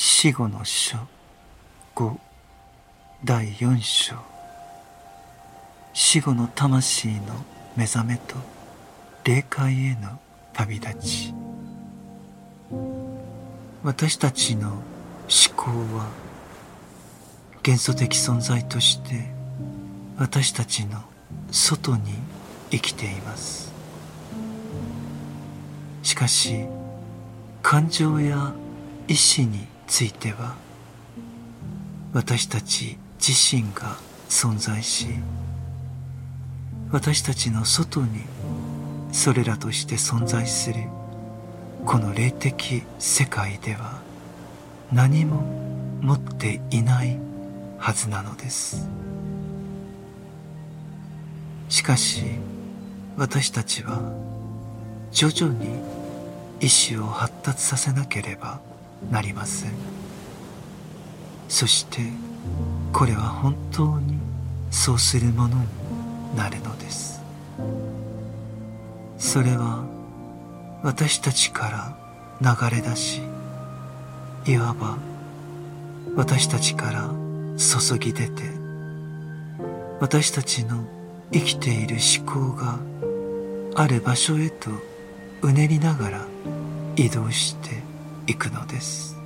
[0.00, 0.96] 死後の書。
[1.96, 2.16] 5
[3.24, 4.14] 第4章。
[5.92, 7.34] 死後の魂の
[7.74, 8.36] 目覚めと
[9.24, 10.20] 霊界への
[10.52, 11.34] 旅立ち。
[13.82, 14.80] 私たちの思
[15.56, 16.08] 考は
[17.64, 19.32] 元素的存在として
[20.16, 21.02] 私たちの
[21.50, 22.14] 外に
[22.70, 23.72] 生きています。
[26.04, 26.66] しかし
[27.64, 28.52] 感情や
[29.08, 30.54] 意志については
[32.12, 33.96] 私たち自身が
[34.28, 35.06] 存在し
[36.92, 38.20] 私たちの外に
[39.12, 40.76] それらとして存在する
[41.84, 44.00] この霊的世界では
[44.92, 45.42] 何も
[46.02, 47.18] 持っていない
[47.78, 48.88] はずなのです。
[51.68, 52.22] しかし
[53.16, 54.00] 私たちは
[55.12, 55.68] 徐々に
[56.60, 58.60] 意志を発達させなければ
[59.10, 59.72] なりません。
[61.48, 62.00] そして
[62.92, 64.18] これは本当に
[64.70, 67.20] そうするものになるのです。
[69.18, 69.84] それは
[70.82, 71.96] 私たちか
[72.40, 73.20] ら流れ出し
[74.46, 74.96] いわば
[76.14, 77.10] 私たちから
[77.56, 78.42] 注ぎ出て
[80.00, 80.84] 私たちの
[81.32, 82.78] 生きている思考が
[83.74, 84.70] ある場所へと
[85.42, 86.26] うねりながら
[86.96, 87.87] 移動して
[88.28, 89.16] いくのです。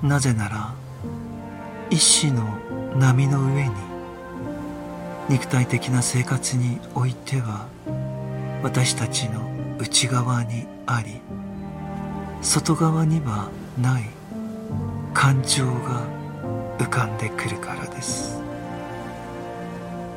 [0.00, 0.74] なぜなら
[1.90, 2.44] 一子の
[2.96, 3.74] 波の上に
[5.28, 7.66] 肉体的な生活においては
[8.62, 9.40] 私たちの
[9.78, 11.20] 内側にあり
[12.42, 14.04] 外側にはない
[15.12, 16.06] 感情が
[16.78, 18.40] 浮かんでくるからです。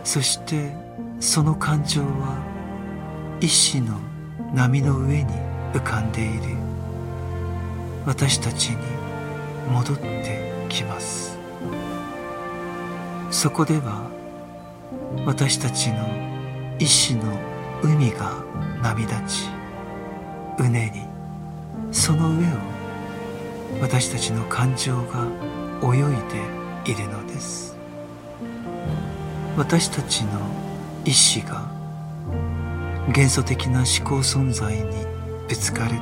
[0.04, 0.76] そして
[1.20, 2.38] その感情は
[3.40, 4.00] 一子の
[4.54, 6.56] 波の上に浮かんでいる。
[8.06, 8.78] 私たちに
[9.72, 11.38] 戻ってきます。
[13.30, 14.10] そこでは
[15.26, 16.08] 私たちの
[16.80, 17.24] 意志の
[17.84, 18.44] 海が
[18.82, 19.50] 波立ち
[20.60, 21.02] うねり
[21.92, 22.50] その上を
[23.82, 25.26] 私たちの感情が
[25.84, 26.02] 泳い
[26.86, 27.78] でいるのです。
[29.58, 30.40] 私たちの
[31.06, 31.70] 意志が
[33.14, 35.21] 元素的な思考存在に
[35.52, 35.98] ぶつかる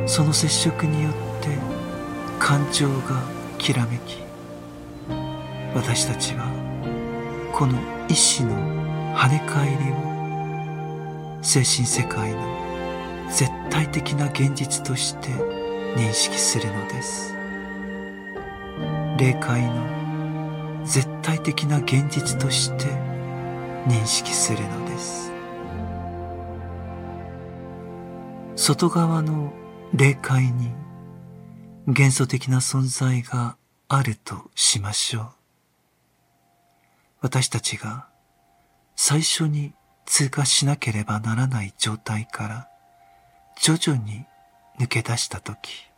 [0.00, 1.56] とその接触によって
[2.40, 3.22] 感情が
[3.58, 4.16] きらめき
[5.72, 6.50] 私たちは
[7.54, 8.56] この意志の
[9.14, 15.28] 跳ね返りを精神世界の絶対的な現実として
[15.94, 17.32] 認識するのです。
[19.16, 22.86] 霊界の絶対的な現実として
[23.86, 25.31] 認識するのです。
[28.64, 29.52] 外側の
[29.92, 30.70] 霊界に
[31.88, 33.56] 元素的な存在が
[33.88, 35.28] あるとしましょう。
[37.22, 38.06] 私たちが
[38.94, 39.74] 最初に
[40.06, 42.68] 通過しなければならない状態から
[43.60, 44.26] 徐々に
[44.78, 45.90] 抜け出したとき、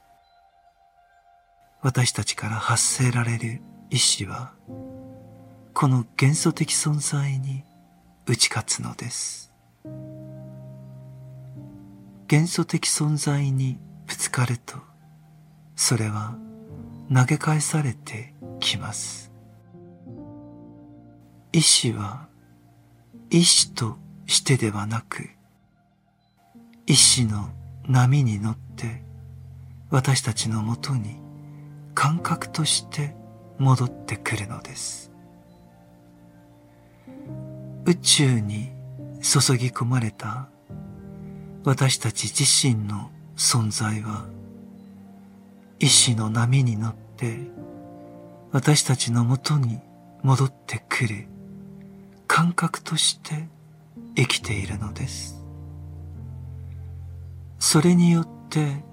[1.83, 3.61] 私たちから発せられる
[3.91, 4.55] 意志は、
[5.75, 7.63] この元素的存在に
[8.27, 9.54] 打ち勝つのです。
[12.27, 14.79] 元素的存在にぶつかると、
[15.77, 16.37] それは
[17.13, 19.31] 投げ返されてきます。
[21.53, 22.29] 意志は
[23.31, 23.97] 意志と
[24.27, 25.29] してではなく、
[26.87, 27.51] 意志の
[27.87, 29.03] 波に乗って
[29.91, 31.17] 私たちのもとに
[31.95, 33.15] 感覚として
[33.59, 35.11] 戻ってくるのです。
[37.87, 38.71] 宇宙に
[39.21, 40.49] 注ぎ込まれた
[41.65, 44.27] 私たち自身の存在は
[45.79, 47.39] 意志の波に乗って
[48.53, 49.81] 私たちのもとに
[50.23, 51.27] 戻ってくる
[52.27, 53.49] 感覚として
[54.17, 55.43] 生きているのです。
[57.59, 58.85] それによって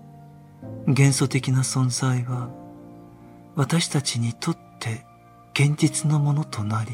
[0.87, 2.49] 元素的な存在は
[3.55, 5.05] 私たちにとって
[5.53, 6.91] 現実のものとなり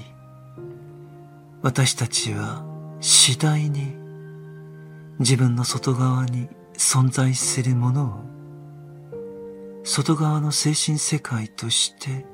[1.61, 2.65] 私たちは
[2.99, 3.96] 次第に
[5.19, 6.47] 自分の外側に
[6.77, 8.27] 存在するものを
[9.83, 12.25] 外側の精神世界として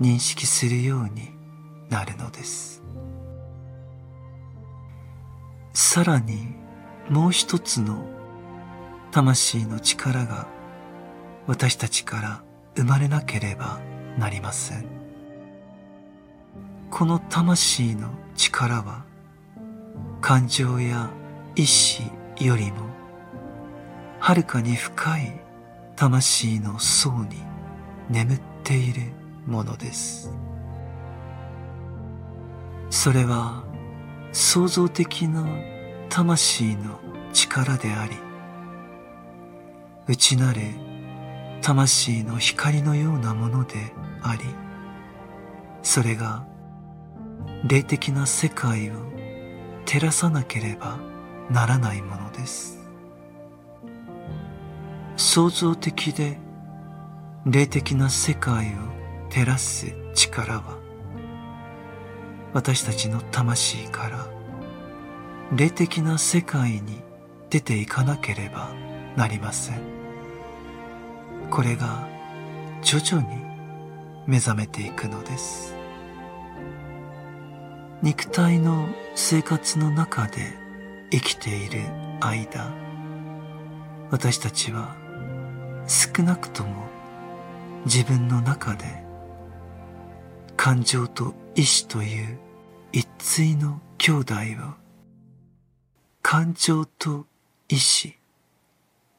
[0.00, 1.30] 認識するように
[1.90, 2.82] なるのです。
[5.74, 6.56] さらに
[7.08, 8.04] もう一つの
[9.10, 10.48] 魂の力が
[11.46, 12.42] 私たちから
[12.74, 13.80] 生まれなければ
[14.18, 14.86] なりません。
[16.90, 19.04] この魂の力は
[20.20, 21.10] 感情や
[21.54, 22.02] 意志
[22.40, 22.78] よりも
[24.18, 25.40] はるかに深い
[25.96, 27.36] 魂の層に
[28.08, 29.02] 眠っている
[29.46, 30.32] ものです。
[32.92, 33.64] それは
[34.32, 35.44] 創造的な
[36.10, 37.00] 魂の
[37.32, 38.12] 力であり
[40.06, 40.60] 内なる
[41.62, 44.44] 魂の光のようなものであり
[45.82, 46.44] それが
[47.64, 48.94] 霊的な世界を
[49.86, 50.98] 照らさなければ
[51.52, 52.80] ならないものです。
[55.16, 56.38] 創造的で
[57.44, 60.78] 霊的な世界を照らす力は
[62.54, 64.26] 私たちの魂から
[65.54, 67.02] 霊的な世界に
[67.50, 68.70] 出ていかなければ
[69.16, 69.80] なりません。
[71.50, 72.08] これが
[72.82, 73.42] 徐々に
[74.26, 75.74] 目覚めていくのです。
[78.02, 80.61] 肉体の生活の中で
[81.12, 81.82] 生きている
[82.20, 82.72] 間
[84.10, 84.96] 私たちは
[85.86, 86.86] 少なくとも
[87.84, 88.86] 自分の中で
[90.56, 92.38] 感情と意志という
[92.92, 94.38] 一対の兄弟を
[96.22, 97.26] 感情と
[97.68, 98.16] 意志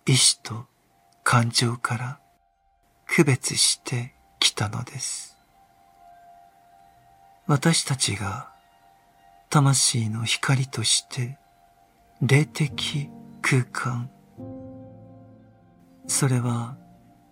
[0.08, 0.66] 意志と
[1.24, 2.20] 感情から
[3.06, 5.38] 区別してきたのです。
[7.46, 8.50] 私たちが
[9.52, 11.38] 魂の光として
[12.26, 13.10] 霊的
[13.42, 14.10] 空間。
[16.08, 16.78] それは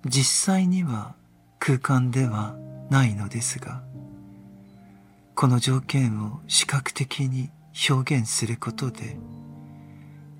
[0.05, 1.15] 実際には
[1.59, 2.57] 空間では
[2.89, 3.83] ないのですが
[5.33, 7.51] この条件を視覚的に
[7.89, 9.15] 表現することで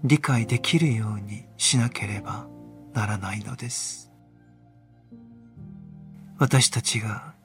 [0.03, 2.45] 理解できるようにしなければ
[2.92, 4.12] ならないのです。
[6.38, 7.36] 私たちが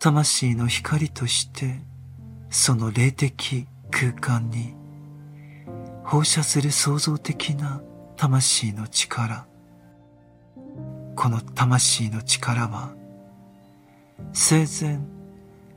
[0.00, 1.78] 魂の光として
[2.50, 4.81] その霊的空間に
[6.04, 7.80] 放射する創造的な
[8.16, 9.46] 魂の力。
[11.14, 12.94] この魂の力は
[14.32, 14.98] 生前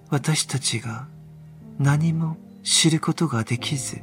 [0.10, 1.07] 私たちが
[1.77, 4.01] 何も知ることができず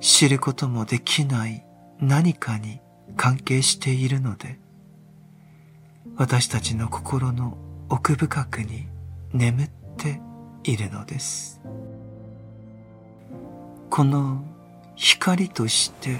[0.00, 1.64] 知ることもできない
[2.00, 2.80] 何かに
[3.16, 4.58] 関係しているので
[6.16, 7.56] 私たちの心の
[7.88, 8.86] 奥深くに
[9.32, 10.20] 眠って
[10.64, 11.60] いるのです。
[13.90, 14.44] この
[14.96, 16.18] 光として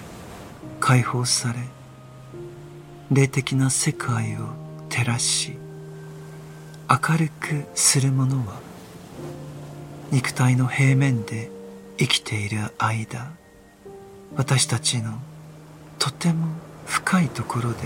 [0.80, 1.58] 解放され
[3.10, 4.48] 霊的な世界を
[4.88, 5.56] 照らし
[6.88, 8.60] 明るくするものは
[10.10, 11.50] 肉体の平面で
[11.98, 13.32] 生きている間
[14.36, 15.18] 私たちの
[15.98, 16.46] とても
[16.86, 17.78] 深いところで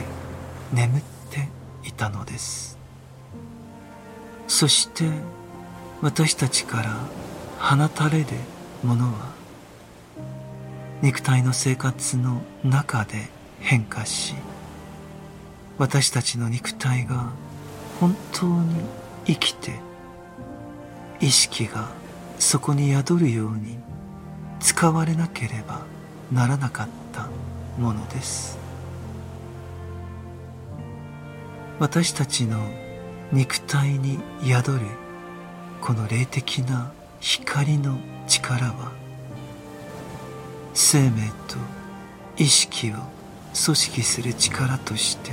[0.73, 1.49] 眠って
[1.87, 2.79] いたのです。
[4.49, 5.05] そして
[6.03, 6.97] 私たちから
[7.59, 8.27] 放たれる
[8.83, 9.36] ものは
[11.03, 13.29] 肉体の生活の中で
[13.61, 14.35] 変化し
[15.79, 17.33] 私たちの肉体が
[18.01, 18.81] 本当に
[19.27, 19.73] 生きて
[21.21, 21.91] 意識が
[22.39, 23.79] そこに宿るように
[24.61, 25.83] 使われなければ
[26.33, 27.29] ならなかった
[27.79, 28.59] ものです。
[31.79, 32.59] 私たちの
[33.33, 34.81] 肉体に宿る
[35.81, 36.91] この霊的な
[37.21, 38.93] 光の力は
[40.79, 41.57] 生命と
[42.37, 42.97] 意識を
[43.65, 45.33] 組織する力として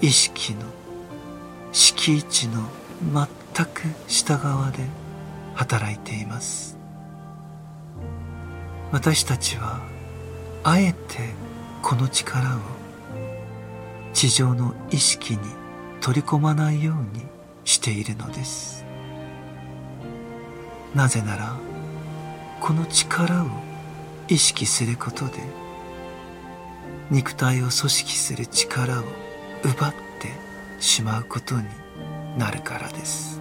[0.00, 0.60] 意識の
[1.72, 2.62] 敷地の
[3.12, 4.84] 全く下側で
[5.56, 6.78] 働いています。
[8.92, 9.80] 私たちは
[10.62, 11.34] あえて
[11.82, 12.60] この力を
[14.12, 15.40] 地上の意識に
[16.00, 17.24] 取り込まないように
[17.64, 18.84] しているのです。
[20.94, 21.56] なぜなら
[22.60, 23.67] この力を
[24.28, 25.40] 意識することで
[27.10, 29.04] 肉体を組織する力を
[29.64, 30.28] 奪って
[30.80, 31.64] しまうことに
[32.36, 33.40] なるからです。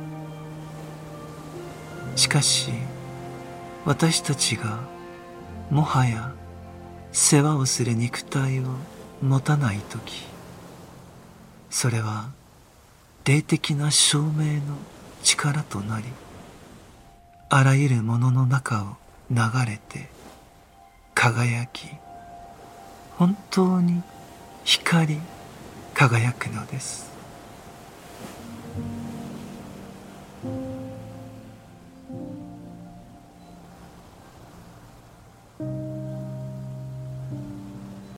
[2.17, 2.71] しかし
[3.85, 4.79] 私たちが
[5.69, 6.33] もはや
[7.11, 8.63] 世話をする肉体を
[9.21, 10.25] 持たない時
[11.69, 12.31] それは
[13.23, 14.77] 霊的な証明の
[15.23, 16.05] 力となり
[17.49, 18.95] あらゆるものの中を
[19.29, 20.09] 流れて
[21.27, 21.89] 輝き
[23.17, 24.01] 本当に
[24.63, 25.21] 光り
[25.93, 27.16] 輝くのです。